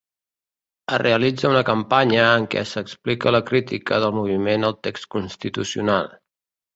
[0.95, 6.11] Es realitza una campanya en què s’explica la crítica del moviment al text Constitucional.